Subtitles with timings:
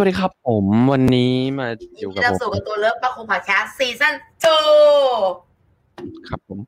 [0.00, 4.56] วัสดีครับผมวันนี้มาอยู่กับเราผมสู่กับตัวเลิฟปะคงพอดแคสต์ซีซั่นทู
[6.28, 6.58] ครับผม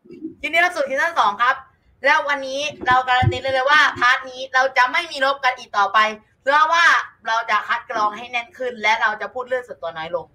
[0.42, 1.56] ยินดีรับสู่ซีซั่นสองครับ
[2.04, 5.98] แล้ววันนี้เราการันตีเลยเลยว่าพาร์ทนี้เราจะไม่มีลบกันอีกต่อไป
[6.42, 6.84] เพื่อว่า
[7.26, 10.26] เราจะคัดกรองให้แน่นขึ้น และเราจะพูดเรื่องส่วนตัวน้อยลง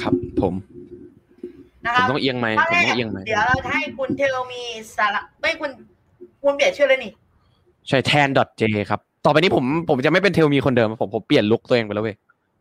[0.00, 0.54] ครับผม
[1.84, 4.62] นะผคมรับต้องเอียงไหมข้อผมแรกต้องเอียงไหมเดี๋ยวเราจะให้คุณเทลมี
[4.96, 5.70] สาระไม่คุณ
[6.42, 7.12] คุณเปลี่ยนชื่อเลยนี่
[7.88, 8.28] ใช่แทน
[8.60, 12.16] .j ครับ ต่อไปนี้ผมผมจะไม่เป็นเทลมีคนเดิมผมผมเปลี่ยนลุคตัวเองไปแล้วเว้ย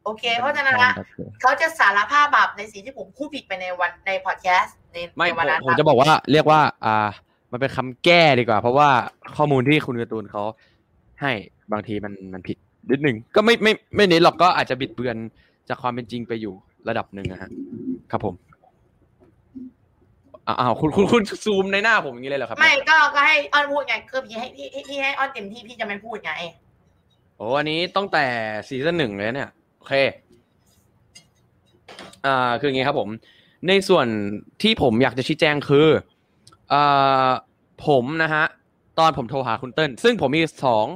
[0.05, 7.09] โอเค เพราะฉะนั้นนะแทน .j เขาจะสารภาพบาปในสิ่งที่ผมพูดผิดไปในวันในพอดแคสต์ในไม่ในผวันมนั้นผมครับจะบอกว่าเรียกว่า อ่า
[7.52, 8.89] มันเป็นคำแก้ดีกว่า เพราะว่า
[9.38, 10.44] ข้อมูลที่คุณการ์ตูนเขา
[11.22, 11.31] ให้
[11.72, 12.58] บางทีมันมันผิด
[12.91, 15.16] นิดหนึ่งก็ไม่ไม่ไม่นิดหรอกก็อาจจะบิดเบือน
[15.69, 16.53] จากความเป็นจริงไปอยู่
[16.89, 17.50] ระดับหนึ่งนะฮะ
[18.11, 18.36] ครับผม
[20.47, 26.31] อ้าวอ้าวคุณคุณคุณซูมในหน้าผมอย่างนี้เลยเหรอครับไม่ก็ก็ให้อ้อนพูดไงคือพี่ให้พี่พี่ให้อ้อนเต็มที่พี่จะไม่พูดไง
[27.38, 28.25] โอ้อันนี้ตั้งแต่
[28.67, 29.94] ซีซั่นหนึ่งเลยเนี่ยโอเค
[32.25, 33.09] อ่าคืออย่างงี้ครับ ผม
[33.67, 34.08] ในส่วน
[34.61, 35.88] ที่ผมอยากจะชี้แจงคือ
[36.73, 37.30] อ่า
[37.88, 38.45] ผมนะฮะ
[39.00, 40.88] ตอนผมโทรหาคุณเติ้ลซึ่งผมมีสอง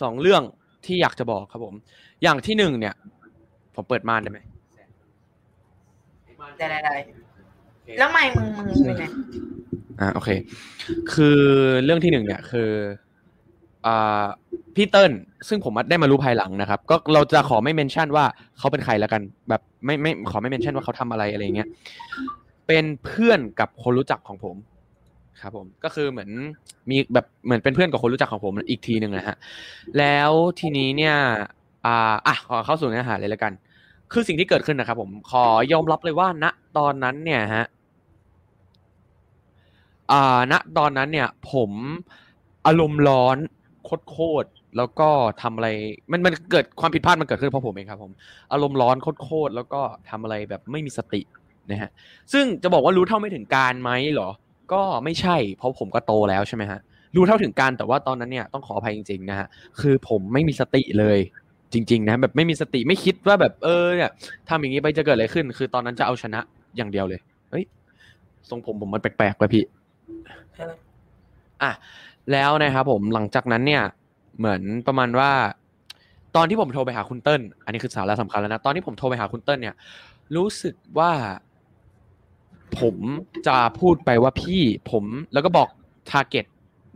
[0.00, 0.42] สองเรื่อง
[0.86, 1.74] ที่อยากจะบอกครับผม
[2.22, 2.94] อย่างที่หนึ่งเนี่ย
[3.74, 4.38] ผมเปิดม่านได้ไหม
[6.58, 6.94] ได้ได้ได้
[7.98, 8.66] แล้วไม่มึงมึง
[8.98, 9.10] เป็น
[10.00, 10.30] อ่าโอเค
[11.12, 11.40] คือ
[11.84, 12.70] เรื่องที่หนึ่งเนี่ยคือ
[13.86, 14.24] อ่า
[14.74, 15.12] พี่เติ้ล
[15.48, 18.24] ซึ่งผมได้มารู้ภายหลังนะครับ ก็เราจะขอไม่เมนชั่นว่า
[18.58, 21.68] เขาเป็นใครแล้วกัน แบบไม่ไม่ขอไม่เมนชั่นว่าเขาทำอะไรอะไรเงี้ย
[22.66, 24.56] เป็นเพื่อนกับคนรู้จักของผม
[25.40, 26.30] ครับ ผมก็คือเหมือน
[26.90, 29.36] มีแบบเหมือนเป็นเพื่อนกับคนรู้จักของผมอีกทีหนึ่งนะฮะ
[29.98, 30.30] แล้ว
[30.60, 31.16] ทีนี้เนี่ย
[31.86, 33.52] อ่าอะขอเข้าสู่เนื้อหาเลยแล้วกัน
[34.12, 36.46] คือสิ่งที่เกิดขึ้นนะครับ ผมขอยอมรับเลยว่าณ
[36.78, 37.66] ตอนนั้นเนี่ยฮะ
[40.12, 41.70] อ่าณตอนนั้นเนี่ยผม
[42.66, 43.38] อารมณ์ร้อน
[44.10, 45.08] โคตรๆแล้วก็
[45.42, 45.68] ทำอะไร
[46.10, 48.12] มันมันเกิดความผิดพลาดมันเกิดขึ้นเพราะผมเองครับผม
[48.52, 49.80] อารมณ์ร้อนโคตรๆแล้วก็
[50.10, 51.20] ทำอะไรแบบไม่มีสติ
[51.70, 51.90] นะฮะ
[52.32, 54.30] ซึ่งจะบอกว่ารู้เท่าไม่ถึงการไหมเหรอ
[54.72, 56.80] ก็ไม่ใช่เพราะผมก็โตแล้วใช่ไหมฮะ
[57.16, 59.46] รู้เท่าถึงการแต่ว่าตอนนั้นเนี่ยต้องขออภัยจริงๆนะฮะ
[59.80, 61.18] คือผมไม่มีสติเลย
[61.72, 64.10] จริง ๆ นะแบบไม่มีสติไม่คิดว่าแบบเออเนี่ย
[64.48, 66.40] ทำอย่างนี้ไปจะเกิดอะไรขึ้น คือตอนนั้นจะเอาชนะ
[66.76, 67.64] อย่างเดียวเลยเฮ้ย
[68.48, 69.64] ทรงผมผมมันแปลกๆไปพี่
[71.62, 71.72] อะ
[72.32, 73.82] แล้วนะครับผมหลังจากนั้นเนี่ย
[74.38, 75.32] เหมือนประมาณว่า
[76.36, 79.74] ตอนที่ผมโทรไปหาคุณเติ้ลอันนี้คือสาระสำคัญแล้วนะตอนที่ผมโทรไปหาคุณเติ้ลเนี่ย
[80.36, 81.12] รู้สึกว่า
[82.80, 82.96] ผม
[83.46, 85.68] จะพูดไปว่าพี่ผมแล้วก็บอก
[86.10, 86.46] target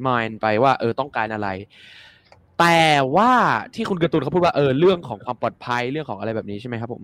[0.06, 1.48] mind ไปว่าเออต้องการอะไร
[2.60, 2.80] แต่
[3.16, 3.32] ว่า
[3.74, 7.02] ที่คุณกร์ตูนเขาพูดว่าเออเรื่องของความปลอดภัยเรื่องของอะไรแบบนี้ใช่ไหมครับผม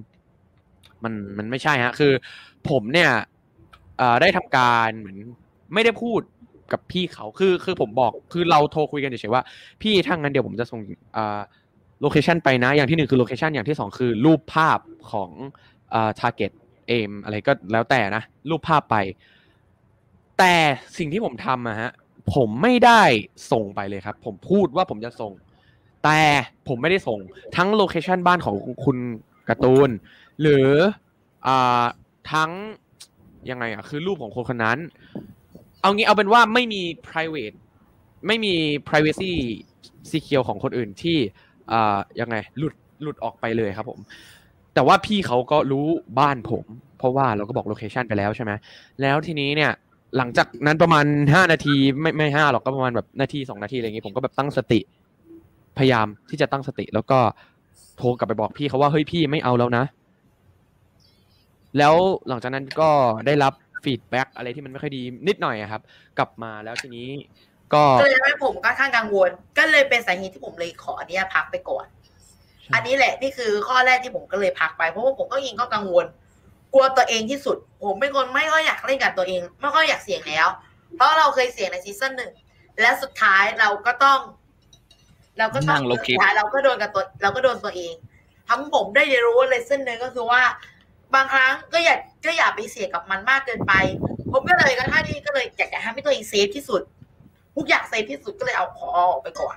[1.05, 2.13] มันมันไม่ใช่ฮะ คือ
[2.71, 3.11] ผมเนี่ย
[4.21, 5.17] ได้ทำการเหมือน
[5.75, 6.21] ไม่ได้พูด
[6.73, 9.43] กับพี่เขาคือคือผมบอกคือเราโทรคุยกันเฉยๆว่า
[9.83, 10.81] พี่ถ้างั้นเดี๋ยวผมจะส่ง
[11.17, 11.41] อ่า
[12.01, 14.79] location ไปนะ อย่างที่หนึ่งคือ location อย่างที่สองคือรูปภาพ
[15.13, 15.31] ของ
[15.95, 16.53] อ่า target
[16.99, 18.97] aim อะไรก็แล้วแต่นะ รูปภาพไป
[20.39, 20.55] แต่
[20.99, 21.91] สิ่งที่ผมทำอะฮะ
[22.35, 23.03] ผมไม่ได้
[23.53, 25.33] ส่งไปเลยครับ ผมพูดว่าผมจะส่ง
[26.05, 26.21] แต่
[26.69, 27.19] ผมไม่ได้ส่ง
[27.57, 28.99] ทั้งโลเคชันบ้านของคุณ
[29.49, 29.91] กร์ตูน
[30.41, 30.69] หรือ
[31.47, 31.85] อ่า
[32.33, 32.51] ทั้ง
[33.51, 34.79] ยังไงอะคือรูปของคนคนนั้น
[35.81, 37.57] เอางี้เอาเป็นว่าไม่มี private
[38.27, 38.55] ไม่มี
[38.89, 39.33] privacy
[40.11, 41.19] secure ของคนอื่นที่
[41.73, 44.01] อ่ายังไงหลุดหลุดออกไปเลยครับผม
[44.75, 45.87] แต่ว่าพี่เขาก็รู้
[46.19, 46.65] บ้านผม
[46.99, 48.53] เพราะว่าเราก็บอก location ไปแล้วใช่ไหม
[49.03, 49.73] แล้วทีนี้เนี่ย
[50.17, 51.05] หลังจากนั้นประมาณ
[51.35, 54.81] ห้านาทีไม่ไม่ห้าหรอกก็ประมาณแบบนาทีสองนาทีอะไรอย่างงี้ผมก็แบบตั้งสติ
[55.79, 57.19] พยายามที่จะตั้งสติ แล้วก็
[57.97, 59.85] โทรกลับไปบอกพี่เขาว่าเฮ้ยพี่ไม่เอาแล้วนะ
[61.79, 61.95] แล้ว
[62.29, 62.91] หลังจากนั้นก็
[63.27, 63.53] ได้รับ
[63.85, 65.83] feedback อะไรที่มันไม่ค่อยดีนิดหน่อยอะครับ
[66.19, 67.09] กลับมาแล้วทีนี้
[67.75, 71.87] ก็ก็เลยทำให้ผมค่อนข้างกังวล ก็เลยเป็นสาเหตุที่ผมเลยขออนุญาตพักไปก่อน
[72.75, 76.07] อันนี้แหละนี่คือข้อแรกที่ผมก็เลยพักไปเพราะว่าผมก็เองก็กังวล
[76.75, 80.49] กลัวตัวเองที่สุด ผมเป็นคนไม่ค่อยอยากเล่นกับตัวเอง ไม่ค่อยอยากเสี่ยงแล้ว
[80.97, 82.33] เพราะเราเคยเสี่ยงในซีซั่นหนึ่ง
[82.81, 84.19] และสุดท้ายเราก็ต้อง
[85.39, 87.95] เราก็ต้องนั่งลบคลิสุปดท้ายเราก็โดนกับตัว เราก็โดนตัวเอง
[88.49, 90.43] ทำให้ผมได้เรียนรู้เลยเส้นหนึ่งก็คือว่า
[91.15, 93.73] บางครั้งก็อย่าก็อย่าไปเสี่ยงกับมันมากเกินไป
[94.33, 96.83] ผมก็เลยกระทั่งที่ก็เลยอยากจะทำให้ตัวเอง safe ที่สุด
[97.57, 99.57] ทุกอย่าง safe ที่สุดก็เลยเอาขอออกไปก่อน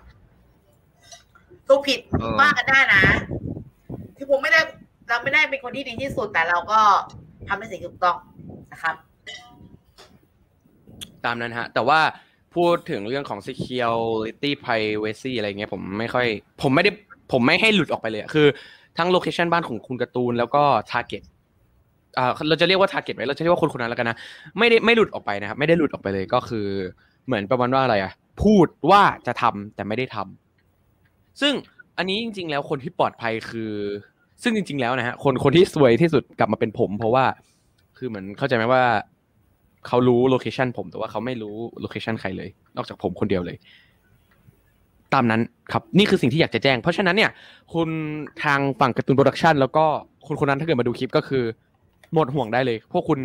[1.67, 3.03] ถูกผิดเออว่ากันได้นะ
[4.17, 4.61] คือผมไม่ได้
[5.07, 6.79] เราไม่ได้เป็นคนที่ดีที่สุดแต่เราก็
[7.47, 8.17] ทำในสิ่งที่ถูกต้อง
[8.71, 8.95] นะครับ
[11.25, 11.99] ตามนั้นฮะ แต่ว่า
[12.55, 16.27] พูดถึงเรื่องของ security privacy อะไรเงี้ยผมไม่ค่อย
[16.61, 16.91] ผมไม่ได้
[17.31, 18.47] ผมไม่ให้หลุดออกไปเลยอะคือ
[18.97, 21.38] ทั้ง location บ้านของคุณการ์ตูนแล้วก็ target อ่า
[22.49, 24.17] เราจะเรียกว่า target ไว้เราจะเรียกว่าคนคนนั้นแล้วกันนะ
[24.57, 26.67] ไม่ได้ไม่หลุดออกไปนะครับ ไม่ได้หลุดออกไปเลยก็คือ
[27.25, 28.11] เหมือนประมาณว่าอะไรอะ
[28.43, 31.53] พูดว่าจะทำแต่ไม่ได้ทำซึ่ง
[31.97, 33.71] อันนี้จริง ๆ แล้วคนที่ปลอดภัยคือ
[34.43, 37.25] ซึ่งจริง ๆ แล้วนะฮะคนคนที่ซวยที่สุดกลับมาเป็นผม เพราะว่า
[37.97, 38.83] คือเหมือนเข้าใจไหมว่า
[39.87, 43.57] เขารู้โลเคชันผมแต่ว่าเขาไม่รู้โลเคชันใครเลย นอกจากผมคนเดียวเลย
[45.13, 45.41] ตามนั้น
[45.71, 47.31] ครับนี่คือสิ่งที่อยากจะแจ้ง เพราะฉะนั้นเนี่ย
[47.73, 47.89] คุณ
[48.43, 49.85] ทางฝั่งการ์ตูนโปรดักชันแล้วก็
[50.27, 51.43] คนคนนั้นถ้าเกิดมาดูคลิปก็คือ
[52.13, 53.19] หมดห่วงได้เลย พวกคุณ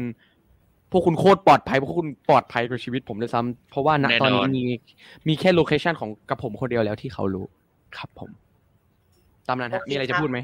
[0.92, 4.75] พวกคุณโคตรปลอดภัยพวกคุณปลอดภัยกว่าชีวิตผมด้วยซ้ำเพราะว่าณแน่นอนตอนนี้มี
[5.28, 7.44] มีแค่ location ของกับผมคนเดียวแล้วที่เขารู้
[7.96, 8.31] ครับผม
[9.48, 10.38] ตามนั้นฮะโอเคมีอะไรจะครับพูดไหม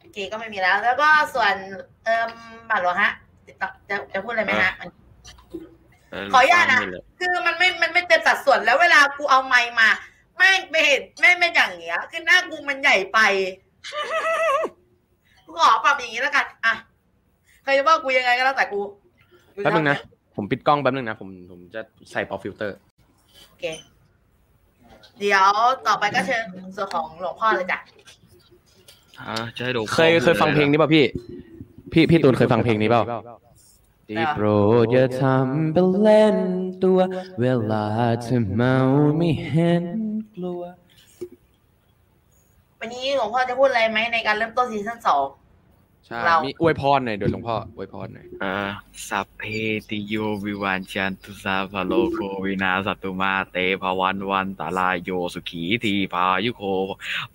[0.00, 1.54] โอเคก็ไม่มีแล้ว แล้วก็ส่วน
[2.04, 2.30] เอ่ม
[2.70, 3.12] บัตรหลวงฮะ
[3.46, 4.72] ติดต่อจะจะพูดอะไรไหมฮะ
[6.32, 6.80] ขออนุญาตนะ
[7.20, 9.88] คือมันไม่มันไม่เต็มสัดส่วนแล้วเวลากูเอาไมค์มา
[10.36, 13.18] แม่งไม่เห็นแม่งไม่อย่างเงี้ยคือหน้ากูมันใหญ่ไป
[15.44, 16.74] กูขอปรับอย่างงี้แล้วกันอะ
[17.62, 18.80] ใครจะว่ากูยังไงก็แล้วแต่กู
[19.64, 19.98] แป๊บนึงนะ
[20.36, 21.80] ผมปิดกล้องแป๊บนึงนะ ผมผมจะ
[22.12, 22.76] ใส่ pop filter
[23.48, 23.64] โอเค
[25.18, 25.46] เดี๋ยว
[25.86, 26.44] ต่อไปก็เชิญ
[26.76, 27.78] ส่วนของหลวงพ่อเลยจ้ะ
[29.20, 31.04] อ่าจะให้ดูเคยเคยฟังเพลงนี้ป่ะพี่
[31.92, 33.02] พี่พี่ตูนเคยฟังเพลงนี้เปล่า
[34.16, 34.46] ได้โปร
[34.82, 36.36] ดอย่าทำเป็นเล่น
[36.82, 37.00] ตัว
[37.40, 37.86] เวลา
[38.22, 38.76] เธอเมา
[39.16, 39.84] ไม่เห็น
[40.34, 40.62] กลัว
[42.78, 45.24] วันนี้หลวงพ่อจะพูดอะไรไหมในการเริ่มต้นซีซั่นสอง
[46.06, 48.70] ใช่เรามีอวยพรหน่อยเดี๋ยวหลวงพ่ออวยพรหน่อยเอ่อ
[49.08, 49.42] สัพพี
[49.88, 50.14] ติโย
[50.44, 56.62] วิวัชชันตุสัพพะโรโค วินัสสะตุมาเต ภะวัตวันตะราโยสุขีทีฆายุโก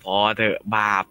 [0.02, 1.04] พอเถอะบาป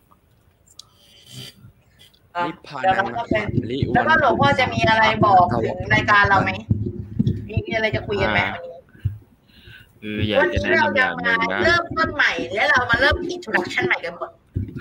[2.35, 6.49] อะนิพพาเดี๋ยวนัเรางก็เป็นลิแล้วก็หลวงพ่อจะมีอะไรบอกถึงรายการเราไหม
[7.47, 8.75] มีมีอะไรจะคุยกันไหมวันนี้
[10.01, 14.31] คืออยากวันจะนี้แนะเรานำอจะย่างหมานึ่งนะเริ่มต้นใหม่ และเรามาเริ่มอินโทรดักชันใหม่กันหมด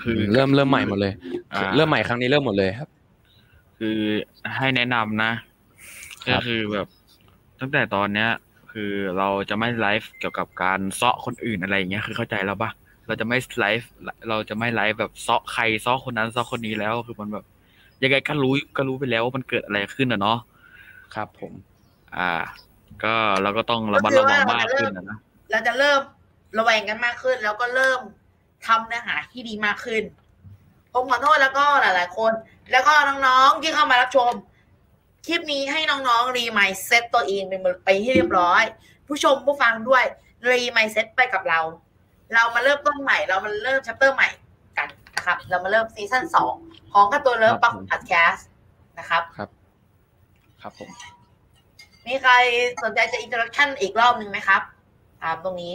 [0.03, 1.13] คือเริ่มเริ่มใหม่หมดเลย
[1.53, 2.89] อ่าเริ่มใหม่ครั้งนี้เริ่มหมดเลยครับ
[3.77, 3.99] คือ
[4.57, 5.31] ให้แนะนำนะ
[6.25, 6.87] ครัก็บคือแบบ
[7.59, 8.29] ตั้งแต่ตอนเนี้ย
[8.71, 12.71] คือเราจะไม่ไลฟ์เกี่ยวกับการเซาะคนอื่นอะไรอย่างเงี้ยคือเข้าใจแล้วปะ
[13.07, 13.89] เราจะไม่ไลฟ์
[14.29, 17.45] เราจะไม่ไลฟ์แบบเซาะใครเซาะคนนั้นเซาะคนนี้แล้วคือมันแบบ
[18.03, 20.37] ยังไงก็รู้ก็รู้ไปแล้วว่ามันเกิดอะไรขึ้นอะเนาะ
[21.15, 21.53] ครับผม
[22.17, 22.31] อ่า
[23.03, 25.17] ก็เราก็ต้องระมัดระวังมากขึ้นอะนะ
[25.51, 25.99] เราจะเริ่ม
[26.57, 27.99] ระแวงกันมากขึ้น แล้วก็เริ่ม
[28.65, 30.03] ทำเนื้อหาที่ดีมากขึ้น
[30.93, 32.31] ผมขอโทษแล้วก็หลาย ๆ คน
[32.71, 32.93] แล้วก็
[33.27, 34.31] น้องๆที่เข้ามารับชม
[35.27, 38.63] คลิปนี้ให้น้องๆรีมายเซ็ตตัวเองเป็นไปที่เรียบร้อย
[39.07, 40.03] ผู้ชมผู้ฟังด้วย
[40.49, 41.59] re mindset ไปกับเรา
[42.33, 44.29] เรามาเริ่มต้นใหม่ เรามาเริ่ม chapter ใหม่
[44.77, 46.53] กันนะครับ เรามาเริ่มซีซั่นสอง
[46.93, 48.47] ของการ์ตูนเลิฟปักพอดแคสต์
[48.99, 49.49] นะครับ ครับ
[50.61, 50.89] ครับผม
[52.05, 52.33] มีใคร
[52.83, 54.61] สนใจจะ interaction อีกรอบหนึ่งไหมครับ
[55.21, 55.73] ถามตรงนี้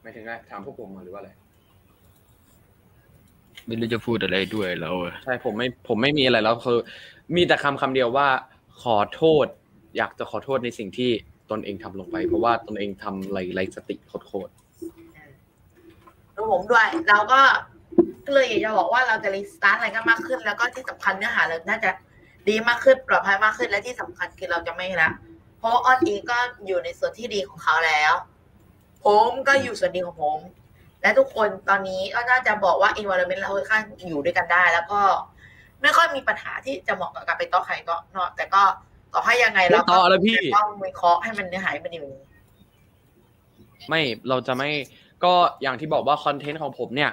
[0.00, 1.30] ไม่ถึงไงถามพวกผมมาหรือว่าอะไร
[3.66, 6.78] ไม่รู้จะพูดอะไรด้วยแล้วอะใช่ผมไม่ผมไม่มีอะไรแล้วคือ
[7.36, 8.28] มีแต่คำคำเดียวว่า
[8.82, 9.46] ขอโทษ
[9.96, 11.10] อยากจะขอโทษในสิ่งที่
[11.50, 14.50] ตนเองทำลงไป เพราะว่าตนเองทำไรไรสติโคตร
[16.36, 17.40] ดูผมด้วย เราก็
[18.26, 21.90] ก็เลยอยากจะบอกว่าเราจะรีสตาร์ทอะไรกันมากขึ้น แล้วก็ที่สำคัญเนื้อหาเราน่าจะ
[22.48, 25.10] ดีมากขึ้นปลอดภัยมากขึ้นและที่สำคัญคือเราจะไม่ละ
[25.58, 28.12] เพราะว่าออนเองก็อยู่ในส่วนที่ดีของเขาแล้ว
[29.04, 30.38] ผมก็อยู่ส่วนดีของผม
[31.02, 35.00] และทุกคนตอนนี้ก็น่าจะบอกว่า environment เราค่อนข้างอยู่ด้วยกันได้ แล้วก็
[35.82, 38.62] ไม่ค่อยมีปัญหาที่จะเหมาะกับการไปต่อใครก็เนาะแต่ก็
[39.12, 42.24] ต่อให้ยังไงๆเราไม่ต่อแล้วพี่ต้องวิเคราะห์ให้มันเนื้อหาให้มันดีกว่านี้
[43.88, 44.70] ไม่เราจะไม่
[45.24, 45.32] ก็
[45.62, 47.10] อย่างที่บอกว่าคอนเทนต์ของผมเนี่ย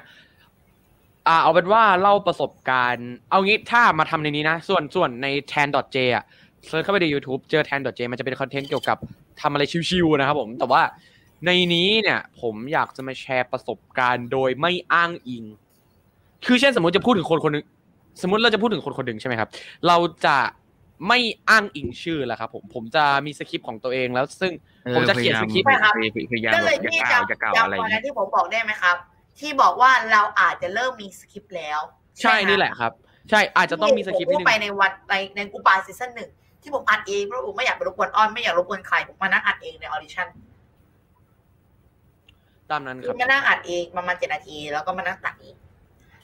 [1.27, 6.23] อ่าเอาเป็นว่าเล่าประสบการณ์ เอางี้ถ้ามาทำในนี้นะ ส่วนส่วนใน tan.j อะ
[6.67, 8.97] เซิร์ชเข้าไปใน YouTube เจอ tan.j มันจะเป็นคอนเทนต์เกี่ยวกับ
[9.41, 10.81] ทำอะไรชิวๆนะครับผม แต่ว่า
[11.45, 15.43] ในนี้เนี่ยผมอยากจะมาแชร์ประสบการณ์โดยไม่อ้างอิง
[16.45, 17.65] คือเช่นสมมติจะพูดถึงคนคนหนึง
[18.21, 19.49] สมมติเราจะพูดถึงคนคนหนึ่งใช่ไหมครับ
[19.87, 20.37] เราจะ
[21.07, 21.19] ไม่
[21.49, 24.51] อ้างอิงชื่อแหละครับผมผมจะมีสคริปต์ของตัวเองแล้ว ซึ่ง
[24.95, 25.93] ผมจะเขียนสคริปต์พยายาม
[26.31, 28.95] พยายามก็แบเลยบจะที่กล่าจะวจะกล่าวย้ำอะไรตอนเงี้นั้ยนที่ผมบอกได้ไหมครับ
[29.39, 31.79] ที่บอกว่าเราอาจจะเริ่มมีสคริปต์แล้ว
[32.21, 32.91] ใช่ไมนี่แหละครับ
[33.29, 36.29] ใช่อาจจะต้องมีสคริปต์ผนิดพูดนึงไปในวันในในกูปาซีซั่นหนึ่ง
[36.61, 40.27] ที่ผมอัดเองเพราะผมไม่อยากไปรบกวนอ้อนไม่อยากรบกวนใครผมมานั่งอัดเองในออดิชั่น
[42.71, 45.55] ตามนั้นคคืรัอบมานั่งอัดเองประมาณเจ็ดนาที แล้วก็มานั่งตัดเอง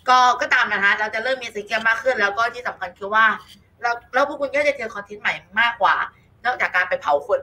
[0.09, 3.25] ก็ก็ตามนะฮะเราจะเริ่มมีสคริปต์มากขึ้น แล้วก็ที่สำคัญคือว่า
[3.81, 5.95] เราเราพวกคุณก็จะเจอคอนเทนต์ใหม่มากกว่า
[6.45, 7.39] นอกจากการไปเผาคน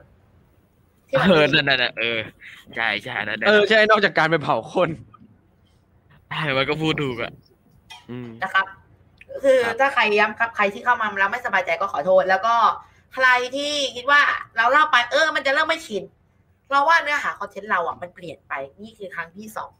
[1.09, 2.19] ที่มันเออมีนั่นน่ะเออ
[2.75, 4.89] ใช่ใช่นั่นน่ะเออใช่นอกจากการไปเผาคน
[6.29, 7.31] ใช่มันก็พูดถูกอะ
[8.11, 8.65] อืมนะครับ
[9.43, 12.55] คือครับถ้าใครย้ำครับใครที่เข้ามาแล้วไม่สบายใจก็ขอโทษ แล้วก็
[13.15, 14.21] ใครที่คิดว่า
[14.57, 16.03] เราเล่าไปเออ มันจะเริ่มไม่ชิน
[16.73, 19.71] เราว่าเนื้อหาคอนเทนต์เราอะมันเปลี่ยนไปนี่คือครั้งที่สอง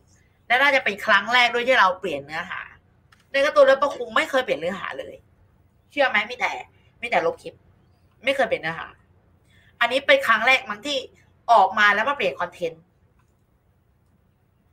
[0.48, 2.62] และน่าจะเป็นครั้งแรกด้วยที่เราเปลี่ยนเนื้อหา
[3.32, 5.16] ในกร์ตูนเรื่องประคุงไม่เคยเปลี่ยนเนื้อหาเลย
[5.92, 6.52] เชื่อไหมไมีแต่
[7.00, 7.54] ไมีแต่ลบคลิป
[8.24, 8.88] ไม่เคยเปลี่ยนเนื้อหา
[9.80, 10.98] อันนี้เป็นครั้งแรกมั้งที่
[11.52, 12.82] ออกมาแล้วมาเปลี่ยนคอนเทนต์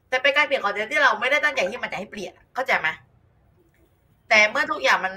[0.09, 2.89] แต่เป็นการเปลี่ยนคอนเทนต์ที่เราไม่ได้ตั้งใจที่มันจะให้เปลี่ยนเข้าใจไหม
[4.29, 5.13] แต่เมื่อทุกอย่างมัน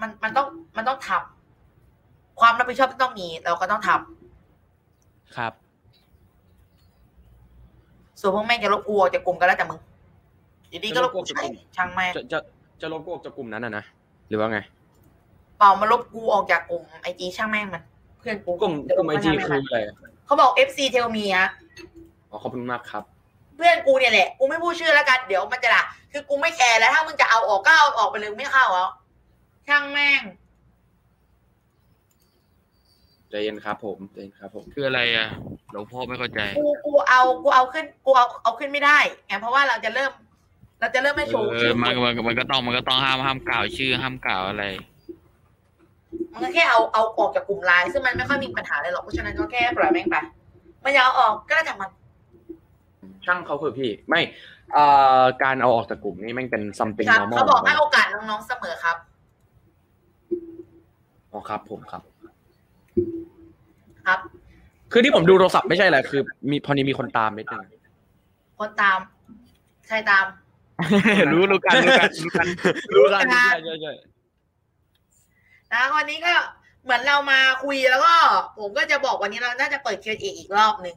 [0.00, 0.46] มันมันต้อง
[0.76, 5.52] มันต้องทำความรับผิดชอบต้องมีเราก็ต้องทำครับ
[8.20, 9.80] ส่วนพวกแม่งจะลบกูออกจากกลุ่มก็แล้วแต่มึง
[10.70, 12.38] อยู่ดีก็ลบกูจะลบกูออกจากกลุ่มช่างแม่งจะจะ
[12.80, 13.84] จะลบกูออกจากกลุ่มนั้นอะนะ
[14.28, 14.58] หรือว่าไง
[15.58, 17.84] เปล่ามาลบกูออกจากกลุ่มไอจีช่างแม่งมัน
[18.18, 19.94] เพื่อนกูกลุ่มจะกลุ่มไอลบจีช่างแม่งคือมันอะไรอะ
[20.26, 21.46] เขาบอก FC Tell me อะ
[22.30, 23.04] อ๋อขอบคุณมากครับ
[23.56, 25.82] เพื่อนกูเนี่ยแหละกูไม่พูดชื่อแล้วกันเดี๋ยวมันจะด่า
[26.12, 28.88] คือกูไม่แคร์แล้วถ้ามึงจะเอาออกก็เอาออกไปเลยไม่เข้าเอา
[29.68, 30.22] ช่างแม่ง
[33.30, 35.26] ใจเย็นครับผมใจเย็นครับผมคืออะไรอะ
[35.72, 40.12] หลวงพ่อไม่เข้าใจ กูกูเอากูเอาขึ้นกูเอาเอาขึ้นไม่ได้ไงเพราะว่าเราจะเริ่ม
[40.80, 44.64] เราจะเริ่มไม่โชว์เอชื่ออมันคนมันมันก็ต้องมันก็ต้องห้ามห้ามกล่าวชื่อห้ามกล่าวอะไร
[46.32, 50.16] มันก็แค่เอาเอาออกจากกลุ่มไลน์ซึ่งมันไม่ค่อยมีปัญหาเลยหรอกเพราะฉะนั้นก็แค่ปล่อยแม่งไป
[50.84, 51.90] มันอยากเอาออกก็แล้วแต่มัน
[53.24, 54.20] ช่างเขาคือพี่ ไม่
[54.74, 54.84] เอ่
[55.20, 58.96] อการเอาออกจากกลุ่มนี่แม่งเป็น something ครับ normal เขาบอกให้โอกาสน้องๆเสมอครับ
[61.32, 62.02] อ๋อครับ ผมครับ
[64.06, 64.20] ครับ
[64.92, 67.62] คือที่ผมดูโทรศัพท์ไม่ใช่อะไรคือ มีพอนี้มีคนตามนิดนึง
[68.58, 68.98] คนตาม
[69.88, 70.26] ใครตาม
[71.32, 73.92] รู้รู้กันรู้กันรู้กันรู้กันรู้กันใช่ใช่ใช่
[75.72, 76.32] นะวันนี้ก็
[76.84, 78.14] เหมือนเรามาคุยแล้วก็
[78.58, 80.96] ผมก็จะบอกวันนี้เราน่าจะเปิด Q&A อีกรอบหนึ่ง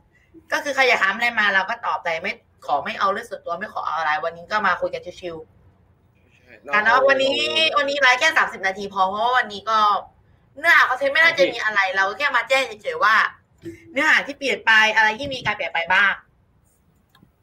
[0.51, 2.33] ก็คือใครอยากถามอะไรมาเราก็ตอบแต่ไม่
[2.65, 7.38] ขอไม่เอาเรื่องส่วนตัวไม่ขอเอาอะไร วันนี้ก็มาคุยกันชิวๆกันเนาะวันนี้
[7.77, 9.79] วันนี้ไลฟ์แค่สามสิบนาทีพอเพราะว่าวันนี้ก็
[10.60, 13.15] เนื้อหาเขาเทไม่น่าจะมีอะไรเราแค่มาแจ้งเฉยๆว่า
[13.91, 16.12] เนื้อหาที่เปลี่ยนไปอะไรที่มีการเปลี่ยนไปบ้าง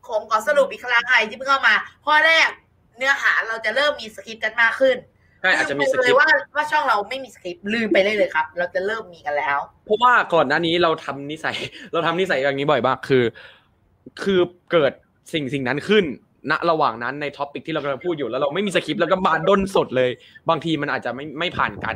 [0.08, 1.74] ผมขอสรุปอีกครั้งใครที่เพิ่งเข้ามา
[2.06, 2.48] ข้อแรก
[2.96, 4.96] เนื้อหาเราจะเริ่มมีสคริปต์กันมากขึ้น
[5.42, 11.56] ใช่อาจจะมีสลืคริเลยปต์ว่าว่าช่องเราไม่มีสคริปต์ลืมไปเลยเลยครับ เราจะเริ่มมีกันแล้ว เพราะว่าก่อนหน้านี้เราทำนิสัย
[11.92, 13.24] เราทำนิสัยอย่างนี้บ่อยมากคือ
[14.22, 14.40] คือ
[14.72, 14.92] เกิด
[15.32, 16.04] สิ่งสิ่งนั้นขึ้น
[16.50, 20.10] ณระหว่างนั้นใน topic ที่เรากำลังพูดอยู่แล้วเราไม่มีสคริปต์แล้วก็มาด้นสดเลย
[20.48, 21.94] บางทีมันอาจจะไม่ไม่ผ่านกัน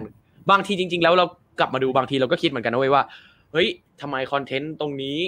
[0.50, 1.26] บางทีจริง ๆ แล้วเรา
[1.60, 3.02] กลับมาดูบางทีเราก็คิดเหมือนกันนะเว้ยว่า
[3.52, 3.68] เฮ้ย
[4.00, 5.18] ทำไม content ตรงนี้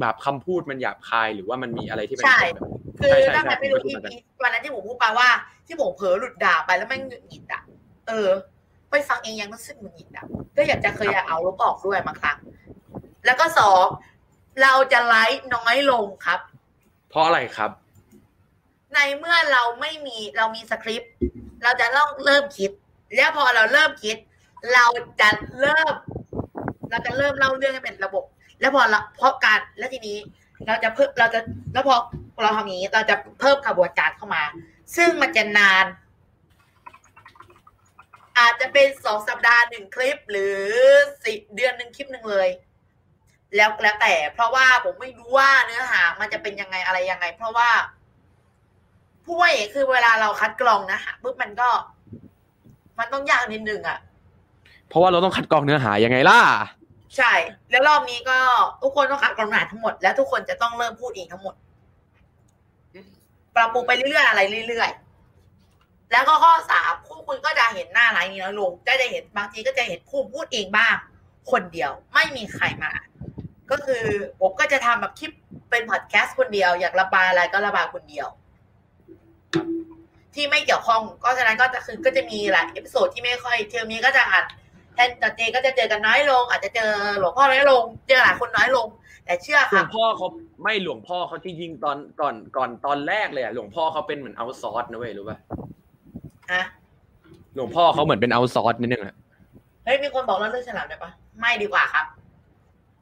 [0.00, 5.28] แบบคำพูดมันหยาบคายหรือว่ามันมีอะไรที่มันใช่แบบคือใช่ใช่ถ้าใครใช่ไม่รู้ผมที่ก็คิดเหมือนกันวันนั้นที่ผมพูดไปว่า
[5.66, 7.62] ที่ผมเผลอหลุดด่าไปแล้วแม่งหงุดหงิดอะ
[8.08, 8.28] เออ
[8.90, 10.26] ไปฟังเองยังรู้สึกหงุดหงิดอะ
[10.56, 12.38] ก็อยากจะเคยเอาลบออกด้วยบางครั้ง
[13.26, 13.84] แล้วก็สอง
[14.62, 16.40] เราจะไลฟ์น้อยลงครับ
[17.08, 17.70] เพราะอะไรครับ
[18.94, 21.12] ในเมื่อเราไม่มีเรามีสคริปต์
[21.62, 22.70] เราจะต้องเริ่มคิด
[23.14, 24.16] แล้วพอเราเริ่มคิด
[24.74, 24.86] เรา
[25.20, 25.28] จะ
[25.60, 25.94] เริ่ม
[26.90, 28.24] เราจะเริ่มเล่าเรื่องให้เป็นระบบ
[28.60, 30.18] แล้วพอเราเพราะการแล้วทีนี้
[30.66, 31.40] เราจะเพิ่มเราจะ
[31.72, 31.94] แล้วพอ
[32.42, 34.42] เราทำอย่างนี้ เราจะเพิ่มกระบวนการเข้ามา
[34.96, 35.86] ซึ่งมันจะนาน
[38.38, 40.58] อาจจะเป็นสองสัปดาห์หนึ่งคลิป หรือ
[41.24, 42.48] สิเดือนหนึ่งคลิปหนึ่งเลย
[43.56, 47.70] แล้วแล้วแต่ เพราะว่าผมไม่รู้ว่าเนื้อหามันจะเป็นยังไงอะไรยังไง เพราะว่า
[49.24, 51.70] ผู้ว่าเอกคือเวลาเราคัดกรองนะฮะปุ๊บมันก็
[52.98, 53.98] มันต้องยากนิดนึงอะ
[54.88, 56.38] เพราะว่าเราต้องคัดกรองเนื้อหายังไงล่ะ
[57.16, 57.32] ใช่
[57.70, 58.38] แล้วรอบนี้ก็
[58.82, 61.54] ทุกคนต้องคัดกรองเนื้อหาทั้งหมด แล้วทุกคนจะต้องเริ่มพูดเองทั้งหมด
[63.56, 70.94] ปรับปรุงไปเรื่อยๆอะไรเรื่อยๆ แล้วก็ข้อสามคู่คุณก็จะเห็นหน้าไลน์นี้น้อยลงก็จะเห็นบางทีก็จะเห็นคู่พูดเองบ้าง
[71.50, 72.92] คนเดียวไม่มีใครมา
[73.70, 74.04] ก็คือ
[74.40, 75.32] ผมก็จะทำแบบคลิป
[75.70, 78.28] เป็นพอดแคสต์คนเดียว อยากระบายอะไรก็ระบายคนเดียว
[80.34, 84.44] ที่ไม่เกี่ยวข้องก็ฉะนั้นก็จะคือก็จะมีหลายเอพิโซดที่ไม่ค่อยเทอมนี้ก็จะอ่าน
[84.94, 88.86] แทนแต่เจก็จะเจอกันน้อยลง อาจจะเจอหลวงพ่อน้อยลง เจอหลายคนน้อยลง
[89.24, 90.26] แต่เชื่อหลค่ะวงพ่อเขา
[90.64, 95.38] ไม่หลวงพ่อเขาจริงๆตอนก่อนก่อนตอนแรกเลยอะหลวงพ่อเขาเป็นเหมือนเอาซอร์สนะเว้ยรู้ป่ะ
[96.52, 96.62] ฮะ
[97.54, 99.14] หลวงพ่อเขาเหมือนเป็นเอาซอร์สนิดนึงอะ
[99.84, 101.10] เฮ้ยมีคนบอกเราเรื่องฉลามได้ปะ
[101.40, 102.06] ไม่ดีกว่าครับ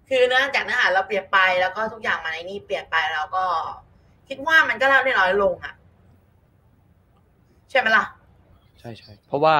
[0.08, 3.44] คือเนื่องจากเนื้อหาเราเปลี่ยนไปแล้วก็ทุกอย่างมาในนี้เปลี่ยนไปแล้วก็
[4.28, 5.74] คิดว่ามันก็เล่าได้น้อยลงอะ
[7.70, 8.04] ใช่ไหมล่ะ
[8.82, 9.56] ใช่ใช่เพราะว่า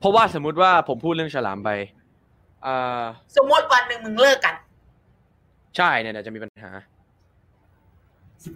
[0.00, 1.70] เพราะว่าสมมุติว่าผมพูดเรื่องฉลามไป
[2.66, 3.02] อ่า
[3.36, 4.54] สมมติวันหนึ่งมึงเลิกกัน
[5.76, 6.70] ใช่เนี่ยเดี๋ยวจะมีปัญหา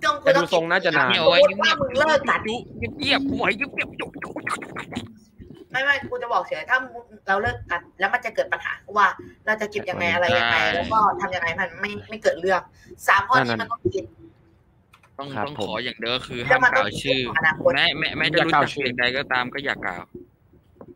[0.04, 2.40] ต้องแต่ดูทรงน่าจะนานเงียสบมไว้มติว่ามึงเลิกกัน
[2.98, 9.08] เงียบๆกูให้เงียบๆไม่ไม่กูจะบอกเฉยถ้ามึงเราเลิกกัน แล้วมันจะเกิดปัญหาว่า
[9.46, 12.60] เราจะเก็บยังไงอะไรยังไงแล้วก็ทำยังไงมันไม่ไม่เกิดเรื่อง
[13.08, 14.04] สามข้อนี้มันต้องคิด
[15.18, 20.04] ต้องครับต้องผมขออย่างเดียวก็คือแล้ห้าวมมันกต้อล่างวคิดชื่อถึงอนาคต แม้แม้แม้จะรู้จักเพียงใดก็ตามก็อย่ากล่าว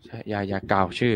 [0.07, 1.15] ใช่อย่าอย่ากล่าวชื่อ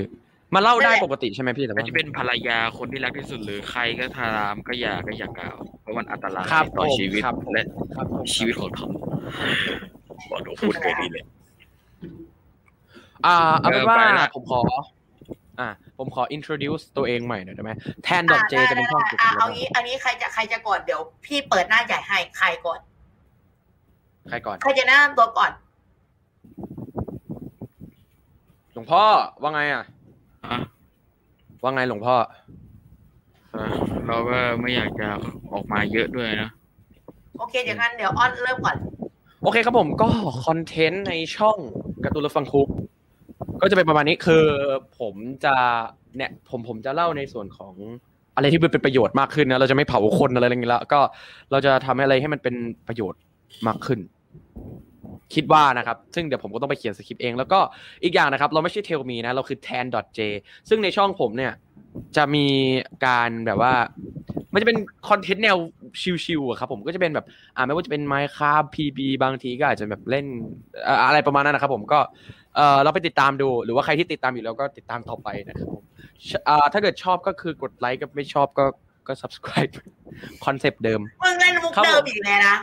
[0.55, 8.91] มาเล่าได้ปกติใช่ไหมพี่แต่ไม่ว่า จะเป็นภรรยาคนที่รักที่สุดหรือใครก็ตามก็อย่าก็อย่ากล่าว เพราะมันอันตรายครับต่อผมชีวิตครับผม และครับผมชีวิตของทอม
[10.31, 11.25] บอกหนูพูดแค่นี้เลย
[13.27, 14.61] อ่าเอาเป็นว่าเออไปละ ผมขอ
[15.61, 15.69] อ่า
[15.99, 17.73] ผมขอ introduce ตัวเองใหม่หน่อยได้ไหม
[18.05, 22.81] แทนดอทเจอ่าจะเป็นช่องเกี่ยวอ่ากับเอางี้ อันนี้ใครจะใครจะก่อนเดี๋ยว พี่เปิดหน้าใหญ่ให้ใครก่อน
[24.29, 25.53] ใครก่อน ใครจะแนะนำตัวก่อน
[28.73, 29.03] หลวงพ่อ
[29.43, 29.85] ว่าไงอะ
[30.45, 30.57] อะ
[31.63, 32.15] ว่าไงหลวงพ่อ
[33.53, 33.75] เออ
[34.07, 35.09] เราก็ไม่อยากจะ
[35.53, 36.51] ออกมาเยอะด้วยนะ
[37.39, 38.77] โอเคเดี๋ยวกันเดี๋ยวอ้อนเริ่มก่อน
[39.43, 40.09] โอเคครับผมก็
[40.47, 41.59] คอนเทนต์ในช่อง
[42.05, 42.69] การ์ตูนรถฟังคุก
[43.61, 44.45] ก็จะเป็นประมาณนี้คือ
[44.99, 45.15] ผม
[45.45, 45.55] จะ
[46.17, 47.75] เนี่ยผมผมจะเล่าในส่วนของ
[48.35, 51.01] อะไรที่มันเป็นประโยชน์มากขึ้นนะเราจะไม่เผาคนอะไรอย่างเงี้ยแล้วก็
[51.51, 52.55] เราจะทำอะไรให้มันเป็น
[52.89, 53.21] ประโยชน์
[53.67, 53.99] มากขึ้น
[55.35, 57.61] คิดว่านะครับ ซึ่งเดี๋ยวผมก็ต้องไปเขียนสคริปต์เอง แล้วก็
[58.05, 60.21] อีกอย่างนะครับ เราไม่ใช่เทลมีนะ เราคือ tan.j
[60.69, 61.53] ซึ่งในช่องผมเนี่ย
[62.17, 62.47] จะมี
[63.07, 63.75] การแบบว่า
[64.53, 65.57] มันจะเป็นคอนเทนต์แนว
[66.25, 70.27] ชิวๆอะครับผมก็จะเป็นแบบอ่าไม่ว่าจะเป็น Minecraft PB บางทีก็อาจจะแบบเล่น
[71.07, 72.01] อะไรประมาณนั้นนะครับผมก็
[72.57, 75.85] เออเราไปติดตามดู หรือว่าใครที่ติดตามอยู่แล้วก็ติดตามต่อไปนะครับผม
[76.49, 78.65] อ่าถ้าเกิดชอบก็คือกดไลค์ก็ไม่ชอบก็
[79.09, 79.73] ก็ subscribe
[80.45, 82.57] คอนเซปต์เดิม มึงเล่นมุกครับผมเดิมอีกเลยนะ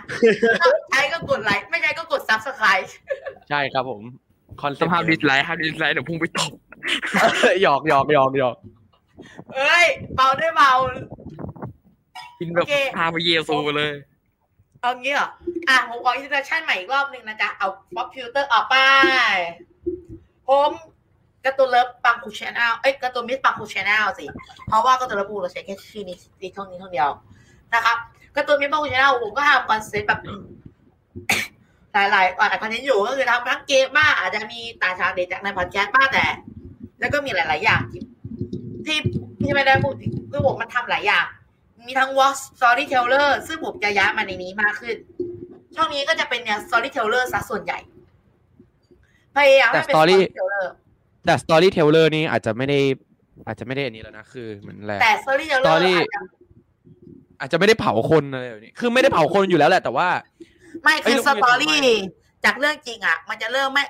[0.91, 2.95] ใช้ก็กดไลค์ไม่ใช้ก็กด subscribe
[3.49, 4.01] ใช่ครับผม
[4.61, 6.51] คอนเซต้ปองต์ห้าม dislike ห้าม dislike เดี๋ยวพุ่งไปตก
[7.63, 8.55] หยอกหยอกหยอกหยอก
[9.55, 10.71] เอ้ยเบาด้วยเบา
[12.39, 13.91] กินแบบโอเคพาไปเยซูเลย
[14.81, 15.29] เอางี้เหรอ
[15.69, 18.75] อะผมขออินโทรดักชันใหม่อีกรอบหนึ่งนะจ๊ะ เอาป๊อปฟิลเตอร์ออกไป
[20.49, 20.71] ผม
[21.45, 24.25] การ์ตูนเลิฟปังคูชแนลเอ้ยการ์ตูนมิสปังคูชแนลสิ
[24.67, 27.09] เพราะว่าการ์ตูนเลิฟปูเราใช้แค่ชื่อนี้ในช่องนี้ช่องเดียว
[27.73, 27.97] นะครับ
[28.35, 30.21] การ์ตูนมิสปังคูชแนลผมก็ทำคอนเซ็ปต์แบบ
[31.93, 36.25] หลายๆหลายคอนเทนต์อยู่ก็คือทำทั้งเกมบ้างอาจจะมีต่างชาติเด็กจากในพอดแคสต์บ้างแต่
[36.99, 38.01] แล้วก็มีหลาย ๆ อย่างที่
[38.85, 38.97] ที่
[39.41, 41.25] ที่ไม่ได้พูดถึงคือผมมันทำหลายอย่าง
[41.87, 44.95] มีทั้ง Walk Storyteller ซึ่งผมจะย้ายมาในนี้มากขึ้น
[45.75, 47.79] ช่องนี้ก็จะเป็นแนว Storyteller ซะส่วนใหญ่
[49.35, 49.95] พยายามให้เป็น
[51.25, 52.79] แต่ story Storyteller แต่ storyteller นี่อาจจะไม่ได้
[53.47, 56.19] อาจจะไม่ได้อันนี้แล้วนะคือเหมือนแหละแต่ Storyteller Story อาจจะ
[57.39, 60.07] อาจจะไม่ได้เผาคนอะไรแบบนี้คือไม่ได้เผาคนอยู่แล้วแหละ แต่ว่า
[60.83, 61.89] ไม่เอ้คืยอแล้วสคุณตอจะทำรี่ไม
[62.45, 63.83] จากเรื่องจริงอะ มันจะเริ่มไม่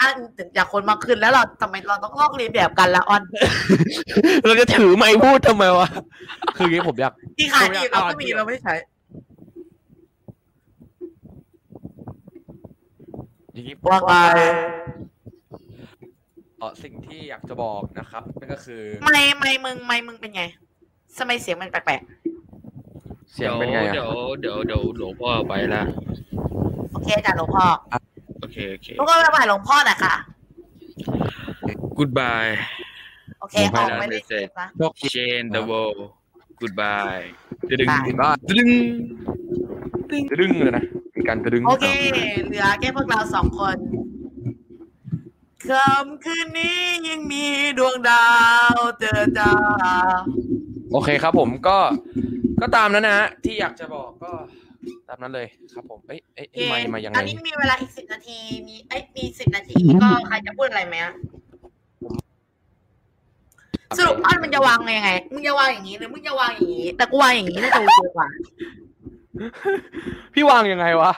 [0.00, 3.22] อ้างถึงจากคนมากขึ้นแล้วเราทำไมเราต้องลอกเรียนแบบกันละออน
[4.46, 5.88] เราจะถือไม้พูดทำไมวะ
[6.56, 8.74] คืออย่างนี้ผมอยากที่ขายผมอยากดีเราก็อ่านมีเดี๋ยวเราไม่ได้ใช้
[13.52, 14.42] อย่างนี้ว่าไง
[16.58, 20.42] เออสิ่งที่อยากจะบอกนะครับนั่นก็คือ ไม่ไม่มึงไม่มึงเป็นไง
[21.18, 22.00] ทำไมเสียงมันแปลก
[23.32, 27.64] เสียงเป็นไงอะเดี๋ยวเดี๋ยวเดี๋ยวหลวงพ่อไปละๆโอเคจ้ะหลวงพ่อ
[28.40, 30.14] โอเคโอเคทุกคนไปไหว้หลวงพ่อหน่อยค่ะ
[31.98, 32.52] goodbye
[33.40, 36.00] โอเคหลวงพ่อออกไม่ได้เสียนะโชคดี change the world
[36.60, 37.24] goodbye
[37.80, 38.68] ดึงบายดึงบ้าดึง
[40.30, 40.84] ตะดึงเลยนะ
[41.16, 41.86] มีการตะดึงโอเค
[42.46, 43.76] เหลือแค่พวกเราสองคน
[45.70, 47.44] ค่ำคืนนี้ยังมี
[47.78, 48.26] ดวงดา
[48.74, 49.52] วเจอจ้า
[50.92, 51.78] โอเคครับผมก็
[52.60, 54.32] ก็ตามนั้นนะฮะที่อยากจะบอกก็
[55.08, 61.14] ตามนั้นเลยครับผมเอ้ยเอ้ยโอเคเอ้ยมามายังไงอันนี้มีเวลาอีกสิบนาที มีเอ้ยมีสิบนาทีก็ใครจะพูดอะไรไหมอะ
[63.98, 68.28] สรุปอันมันจะวางยังไง มึงจะวางอย่างนี้หรือมึงจะวางอย่างนี้ แต่กูวางอย่างนี้น่าจะโอเคกว่า
[70.34, 71.12] พี่วางยังไงวะ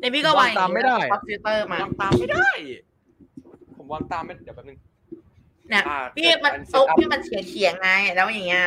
[0.00, 2.87] แต่พี่ก็วางอย่งนี้วางตามไม่ได้คอมพิวเตอร์มาวางตามไม่ได้ผม
[3.90, 4.78] วางตามไม่เดี๋ยวแป๊บนึง
[5.68, 8.66] เนี่ยอ่าพี่มันเป็นโต๊ะ setup พี่มันเฉียงเฉียงๆไงแล้วอย่างเงี้ย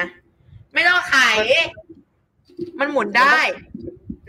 [0.74, 1.16] ไม่ต้องไข
[2.80, 3.38] มันหมุนได้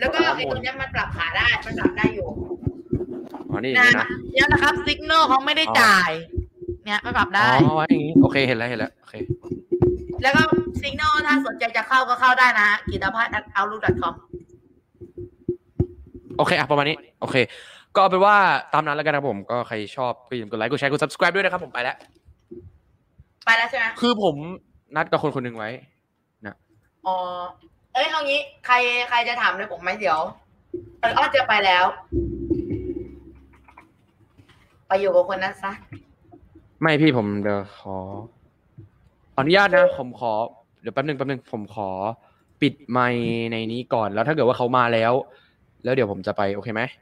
[0.00, 2.28] แล้วก็ไอ้ตรงเนี้ยมันปรับขาได้มันปรับได้อยู่
[3.50, 6.10] อ๋อนี่นะนี่นะเนี่ยนะครับซิกเนลเขาไม่ได้จ่าย
[6.84, 9.14] เนี่ยไม่ปรับได้อ๋อไว้อย่างงี้โอเคเห็นแล้วเห็นแล้วโอเค
[10.22, 10.42] แล้วก็
[10.80, 14.14] ซิกเนลถ้าสนใจจะเข้าก็เข้าได้นะกิตาพัฒน์ outlook.com
[16.36, 17.36] โอเคอะประมาณนี้ โอเค
[17.94, 18.36] ก็เอาเป็นว่า
[18.72, 21.96] ตามนั้นแล้วกันนะครับผมก็ใครชอบก็อย่าลืมกดไลค์กดแชร์กด subscribe ด้วยนะครับผมไปแล้ว
[23.44, 24.34] ไปแล้วใช่ไหมคือผม
[24.96, 25.70] นัดกับคนคนหนึ่งไว้
[27.06, 27.16] อ๋อ
[27.94, 28.74] เอ้ยเอางี้ ใคร
[29.08, 30.20] ใครจะถามเลยผมไหมเดี๋ยว
[31.00, 31.84] เอออ้อจะไปแล้ว
[34.86, 35.72] ไปอยู่กับคนนั้นซะ
[36.80, 37.96] ไม่พี่ผมเดี๋ยวขอ
[39.34, 40.32] ขออนุญาตนะผมขอ
[40.80, 41.88] เดี๋ยวแป๊บนึงแป๊บนึงผมขอ
[42.62, 45.12] ปิดไมค์ในนี้ก่อนแล้วถ้าเกิดว่าเขามาแล้ว
[45.84, 47.01] แล้วเดี๋ยวผมจะไปโอเคไหมโ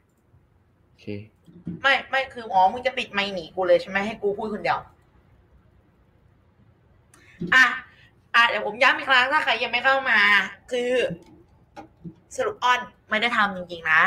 [1.01, 1.07] เค
[1.81, 4.79] ไม่ไม่คืออ๋อมึงจะปิดไมค์หนีกูเลยใช่ไหมให้กูพูดคนเดียว
[7.53, 7.65] อะ
[8.35, 10.19] อะเดี๋ยวผมย้ำอีกครั้งถ้าใครยังไม่เข้ามา
[10.71, 10.91] คือ
[12.35, 14.03] สรุปอ้อนไม่ได้ทำจริงๆนะ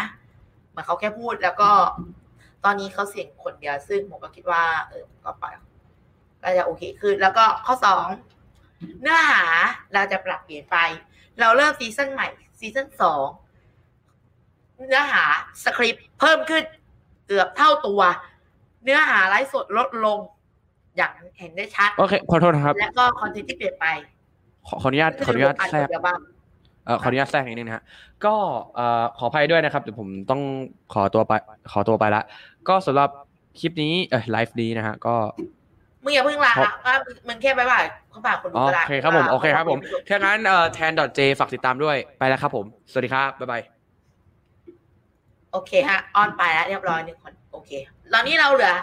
[0.70, 1.70] เหมือนเขาแค่พูดแล้วก็
[2.64, 5.44] ตอนนี้เขาเสียงคนเดียวซึ่งผมก็คิดว่า เออก็ไป
[6.42, 8.06] ก็จะโอเคขึ้นแล้วก็ข้อสอง
[9.00, 9.42] เนื้อหา
[9.94, 10.76] เราจะปรับเปลี่ยนไป
[11.40, 12.28] เราเริ่มซีซั่นใหม่
[12.58, 13.26] ซีซั่นสอง
[14.88, 15.24] เนื้อหา
[15.64, 16.64] สคริปต์เพิ่มขึ้น
[17.26, 18.00] เกือบเท่าตัว
[18.84, 20.18] เนื้อหาไลฟ์สดลดลง
[20.96, 23.86] อย่างเห็นได้ชัด โอเค ขอโทษนะครับ และก็คอนเทนต์ที่เปลี่ยนไป
[24.66, 26.18] ขอขออนุญาตขออนุญาตแทรกเดี๋ยวบ้าง
[26.84, 27.84] เอ่อขออนุญาตแทรกนิดนึงนะฮะ
[28.24, 28.34] ก็
[28.74, 30.40] เอ่อขออภัยด้วยนะครับเดี๋ยวผมต้อง
[30.94, 31.32] ขอตัวไป
[31.72, 32.22] ขอตัวไปละ
[32.68, 33.10] ก็สำหรับ
[33.60, 35.14] คลิปนี้เออไลฟ์นี้นะฮะก็
[36.04, 36.94] มึงอย่าเพิ่งลาครับว่า
[37.28, 43.73] มึงแค่บายบายเขาฝากคนดูอ๋อก็ได้โอเคครับผมโอเคครับผมว่าถ้างั้นเอ่อแทน .j ฝากติดตามด้วยไปแล้วครับผม สวัสดีครับ บ๊ายบาย
[45.54, 47.70] โอเคฮะออนไปแล้วเรียบร้อยหนึ่งคนโอเค
[48.12, 48.74] ตอนนี้เราเหลือ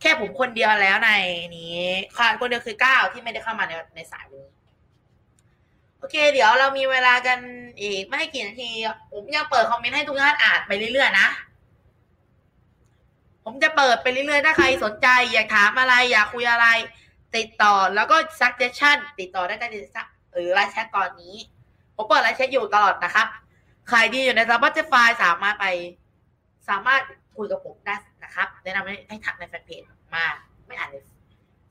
[0.00, 1.10] แค่ผมคนเดียวแล้วใน
[1.56, 1.80] นี้
[2.40, 4.52] คนเดียวคือก้าวที่ไม่ได้เข้ามาในในสายวันนี้
[5.98, 7.38] โอเค เดี๋ยวเรามีเวลากัน
[7.80, 8.70] อีกไม่กี่นาที
[9.12, 11.28] ผมยังเปิดคอมเมนต์ให้ทุกท่านอ่านไปเรื่อยๆนะ
[13.44, 16.66] ผมจะเปิดไปเรื่อยๆ ถ้าใครสนใจ อยากถามอะไร อยากคุยอะไร
[17.36, 19.82] ติดต่อแล้วก็ suggestion ติดต่อได้ที่
[20.34, 21.34] หรือไลน์แชทตอนนี้
[21.96, 23.26] ผมเปิดไลน์แชทอยู่ตลอดนะครับ
[23.88, 25.66] ใครที่อยู่ใน Spotify สามารถไป
[26.68, 27.02] สามารถ
[27.36, 29.82] คุยกับผมได้นะครับ แนะนำให้ให้ทักในแฟนเพจ
[30.14, 30.24] มา
[30.66, 31.04] ไม่อ่านเลย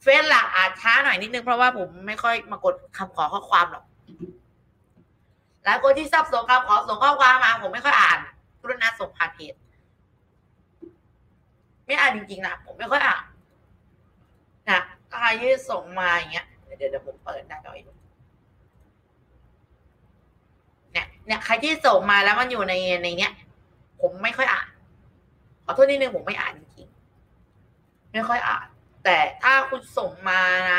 [0.04, 3.84] เฟซหลักอาจช้าหน่อยนิดนึง เพราะว่าผมไม่ค่อยมากดคำขอข้อความหรอก
[5.64, 8.20] แล้วคนที่ชอบส่งคำขอส่งข้อความมา ผมไม่ค่อยอ่าน
[8.62, 9.54] กรุณาส่งผ่านเพจ
[11.86, 13.24] ไม่อ่านจริงๆนะผมไม่ค่อยอ่าน
[14.70, 14.80] นะ
[15.12, 16.46] ใครที่ส่งมาอย่างเงี้ย
[16.78, 17.94] เดี๋ยวเดี๋ยวผมเปิดหน้าจอให้ดู
[20.94, 22.74] เนี่ยเนี่ยใครที่ส่งมาแล้วมันอยู่ใน
[23.04, 23.34] ในเนี้ย
[24.02, 24.68] ผมไม่ค่อยอ่าน
[25.70, 28.68] อโทษนิดนึงผมไม่อ่านจริงๆไม่ค่อยอ่าน
[29.04, 30.76] แต่ถ้าคุณส่งมาใน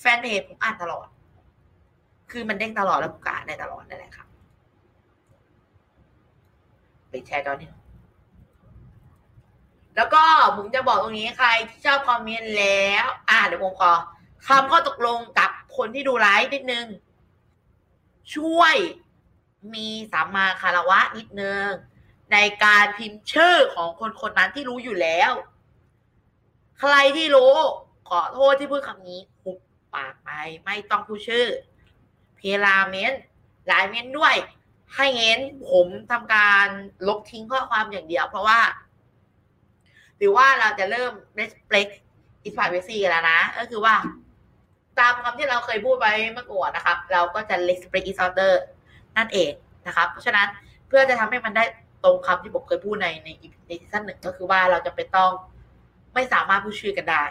[0.00, 1.06] แฟนเพจผมอ่านตลอด
[2.30, 4.28] คือมันเด้งตลอดแล้วผมก็อ่านได้ตลอดนั่นแหละครับ
[7.10, 7.70] ไปแชร์ตอนนี้
[9.96, 10.22] แล้วก็
[10.56, 13.92] ผมจะบอกตรงนี้ใครที่ชอบคอมเมนต์แล้ว อ่าเดี๋ยวผมขอ
[14.46, 16.86] คำข้อตกลงกับคนที่ดูไลฟ์นิดนึง
[18.34, 18.74] ช่วย
[19.74, 21.68] มีสัมมาคารวะนิดนึง
[22.32, 25.32] ในการพิมพ์ชื่อของคนคนนั้นที่รู้อยู่แล้ว
[26.78, 27.54] ใครที่รู้
[28.08, 29.58] ขอโทษที่พูดคำนี้หุบ
[29.94, 30.30] ปากไป
[30.64, 31.46] ไม่ต้องพูดชื่อ
[32.36, 33.22] เพลาเมนต์
[33.66, 34.34] หลายเมนต์ด้วย
[34.94, 35.38] ให้เห็น
[35.70, 36.66] ผมทำการ
[37.08, 38.60] ลบทิ้งข้อความอย่างเดียว เพราะว่า
[40.18, 41.92] หรือว่าเราจะเริ่ม respect
[42.46, 43.94] is privacy กันแล้วนะ ก็คือว่า
[44.98, 48.52] ตามคำที่เราเคยพูดไปเมื่อก่อนนะครับ เราก็จะ respect is order
[49.16, 49.50] นั่นเอง
[49.86, 50.48] นะครับ เพราะฉะนั้น
[50.88, 51.64] เพื่อจะทำให้มันได้
[52.04, 53.28] ตรงคำที่ผมเคยพูดในใน
[53.68, 55.30] ในซีซั่นหนึ่งก็คือว่าเราจะเป็นต้อง
[56.14, 57.24] ไม่สามารถพูดชื่อกันได้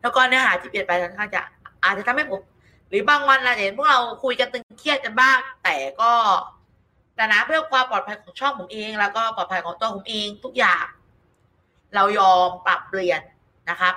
[0.00, 1.40] แล้วก็เนื้อหาที่เปลี่ยนไปค่อนข้างจะ
[1.84, 2.40] อาจจะทำให้ผม
[2.88, 6.12] หรือบางวันเราจะเห็นพวกเราคุยกันตึงเครียดกันบ้าง แต่ก็
[7.16, 10.84] แต่นะเพื่อความปลอดภัยของช่องผมเอง แล้วก็ปลอดภัยของตัวผมเองทุกอย่าง
[11.94, 13.20] เรายอมปรับเปลี่ยน
[13.70, 13.94] นะครับ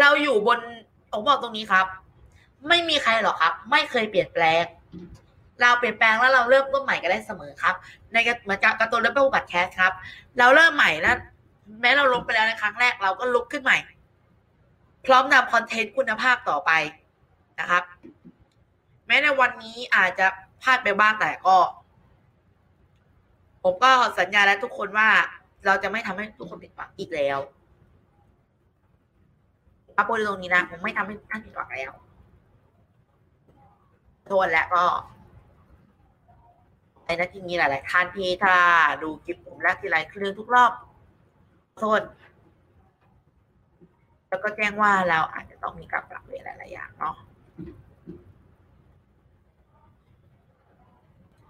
[0.00, 0.58] เราอยู่บน
[1.10, 1.86] ผมบอกตรงนี้ครับ
[2.68, 4.64] ไม่มีใครหรอกครับ ไม่เคยเปลี่ยนแปลง
[5.60, 7.74] เราเปลี่ยนแปลงแล้วเราเริ่มต้นใหม่กันได้เสมอครับ
[8.12, 9.92] ในเหมือนกับการ์ตูนเรื่องเปบัติแคสครับ
[10.38, 11.16] เราเริ่มใหม่แล้ว
[11.80, 13.78] แม้เราลงไปแล้วในครั้งแรกเราก็ลุกขึ้นใหม่
[15.06, 16.70] พร้อมนำคอนเทนต์คุณภาพต่อไป
[17.60, 17.82] นะครับ
[19.06, 20.26] แม้ในวันนี้อาจจะ
[20.62, 21.56] พลาดไปบ้างแต่ก็
[23.62, 25.08] ผมก็สัญญาแล้วทุกคนว่า
[25.66, 27.38] เราจะไม่ทำให้ทุกคนผิดหวังอีกแล้ว
[29.96, 31.92] อัปโปรตรงนี้นะผมไม่ทำให้ท่านผิดหวังแล้ว
[34.26, 34.84] โทษแล้วก็
[37.06, 38.56] ในนาทีนี้หลาย ๆ ท่านที่ถ้า
[39.02, 40.72] ดูคลิปผมแรกทีไรคลื่นทุกรอบ
[41.80, 42.02] โทษ
[44.28, 47.14] แล้วก็แจ้งว่าเราอาจจะต้องมีการปรับเปลี่ยนหลาย ๆ อย่างเนาะ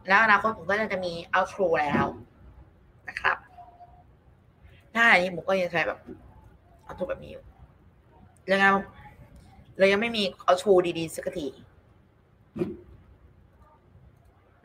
[0.09, 2.07] แล้วอนาคตผมก็จะมี outro แล้ว
[3.09, 3.37] นะครับ
[4.95, 5.99] ถ้าอันนี้ผมก็ยังใช้แบบ
[6.87, 7.45] outro แบบนี้อยู่
[8.47, 8.67] แล้วไง
[9.79, 11.47] เลยยังไม่มี outro ดี ๆ สักที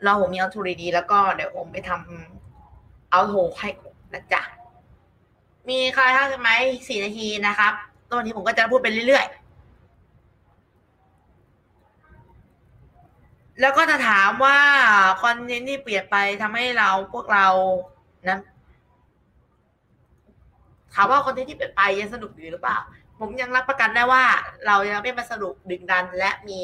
[0.06, 3.68] ราผมมี outro ดีๆแล้วก็เดี๋ยวผมไปทำ outro ให้
[4.14, 4.42] นะจ๊ะ
[5.68, 6.50] มีใครท่าใช่ไหม
[6.88, 7.72] สี่นาทีนะครับ
[8.10, 9.42] ตอนนี้ผมก็จะพูดไปเรื่อยๆ
[13.60, 14.58] แล้วก็จะถามว่า
[15.22, 17.46] คอนเทนต์ที่เปลี่ยนไปทำให้เราพวกเรา
[18.28, 18.42] นั้น
[20.94, 22.78] ถามว่าคอนเทนต์ที่เปลี่ยนไปยังสนุกอยู่หรือเปล่า
[23.18, 24.24] ผมยังรับประกันได้ว่า
[24.66, 26.58] เรายังไม่มาสนุกดึงดันและมี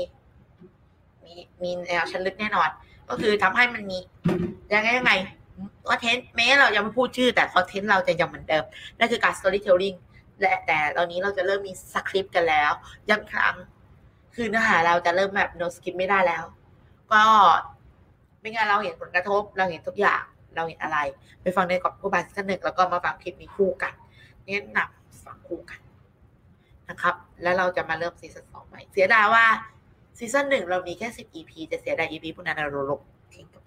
[1.24, 2.68] มีมีแนวชันลึกแน่นอน
[3.08, 3.98] ก็คือทำให้มันมี
[4.74, 5.12] ยังไงยังไง
[5.88, 8.64] คอนเทนต์แม้เรายังไม่พูดชื่อแต่คอนเทนต์เราจะยังเหมือนเดิม
[8.98, 9.96] นั่นคือการ storytelling
[10.40, 12.70] และแต่ตอนนี้เราจะเริ่มมีสคริปต์กันแล้ว
[13.08, 13.54] ย้ำครั้ง
[14.34, 16.44] คือเนื้อหาเราจะเริ่มแบบ no script ไม่ได้แล้ว
[17.12, 17.22] ก็
[18.40, 20.22] เป็นไงเราเห็นผลกระทบ เราเห็นทุกอย่าง
[20.54, 20.98] เราเห็นอะไร
[21.42, 23.92] ไปฟังในกรอบผู้บาซีซั่นหนึ่งแล้วก็มาฟังคลิปนี้คู่กัน
[24.46, 25.80] แนะนำฟังคู่กัน
[26.88, 29.44] นะครับ แล้วเราจะมาเริ่มซีซั่นสองใหม่ เสียดายว่า
[30.18, 33.00] ซีซั่นหนึ่งเรามีแค่สิบ EP จะเสียดาย EP พวกนั้นเราลบ
[33.34, 33.62] ทิ้งกัน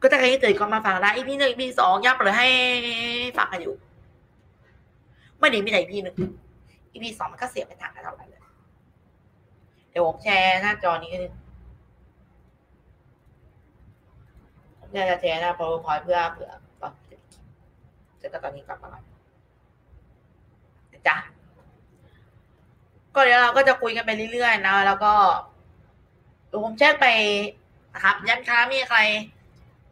[0.00, 2.48] ก็ถ้าใครที่ตื่นก็มาฟังได้ EP หนึ่ง EP สองย่าเปิดให้
[3.38, 3.74] ฟังกันอยู่
[5.38, 6.16] ไม่ได้มีแต่ EP หนึ่ง
[6.92, 8.42] EP สองมันก็เสียไปทางกันเท่าไหร่เลย
[9.90, 11.28] เดี๋ยวผมแชร์หน้าจอนี้ก็ได้
[14.78, 16.92] ผมอยจะแชร์หน้า PowerPoint เพื่อเผื่อตอน
[18.18, 19.04] เสร็จแล้วตอนนี้กลับมาก่อน
[21.08, 21.16] จ๊ะ
[23.14, 25.12] ก็เดี๋ยวเราก็จะคุยกันไปเรื่อยๆนะแล้วก็
[26.46, 27.06] เดี๋ยวผมแชทไป
[27.94, 28.98] นะครับยันค้ามีใคร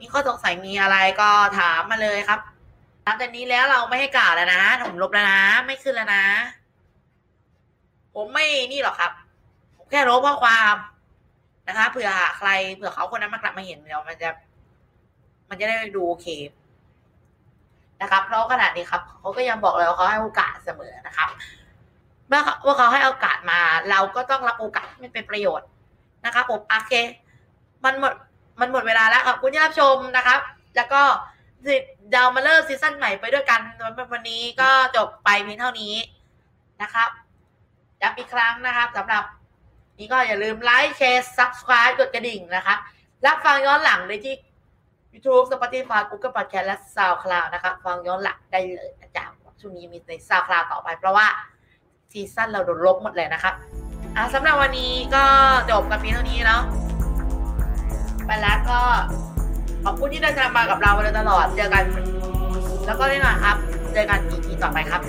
[0.01, 2.41] มีข้อสงสัยมีอะไรก็ถามมาเลยครับ
[3.05, 6.25] หลังจากนี้แล้วเราไม่ให้กล่าวแล้วนะผมลบแล้วนะ ไม่ขึ้นแล้วนะ
[8.15, 9.13] ผมไม่นี่หรอกครับ
[9.77, 10.75] ผมแค่ลบข้อความ
[11.69, 14.29] นะคะเผื่อใครเผื่อเขาคนนั้นมากลับมาเห็นเดี๋ยวมันจะ
[15.49, 16.27] มันจะได้ดูโอเค
[18.03, 21.29] นะครับ เพราะขนาดนี้ครับเขาก็ยังบอกเลยว่าเขาให้โอกาสเสมอนะครับ
[22.33, 25.69] มื่อว่าเขาให้โอกาสมา เราก็ต้องรับโอกาสที่มันเป็นประโยชน์
[26.25, 26.93] นะครับผมโอเค
[27.85, 28.13] มันหมด
[28.61, 30.41] มันหมดเวลาแล้วขอบคุณที่รับชมนะครับ
[30.77, 31.03] แล้วก็
[32.11, 33.61] เดามาเลิกซีซั่นใหม่ไปด้วยกัน
[34.13, 35.95] วันนี้ก็จบไปเพียงเท่านี้
[36.83, 37.11] นะครับ
[38.01, 39.25] ย้ำอีกครั้งนะครับสำหรับ
[39.99, 42.79] นี่ก็อย่าลืมไลค์แชร์ subscribe กดกระดิ่งนะครับ
[43.27, 44.35] รับฟังย้อนหลังได้ที่
[45.13, 49.25] YouTube Spotify Google Podcast และ SoundCloud นะครับฟังย้อนหลังได้เลยนะจ๊ะ
[49.61, 51.27] ช่วงนี้มีใน SoundCloud ต่อไปเพราะว่า
[52.13, 53.53] ซีซั่นเราโดนลบหมดเลยนะคะ
[54.17, 55.25] อะสำหรับวันนี้ก็
[55.71, 56.63] จบกันเพียงเท่านี้เนาะ
[58.27, 58.81] ไปแล้วก็
[59.85, 61.85] ขอบคุณที่เดินทางมากับเรามาโดยตลอดเจอกัน
[62.87, 63.57] แล้วก็ไม่มาครับ
[63.95, 65.03] เจอกัน EP ต่อไปครับ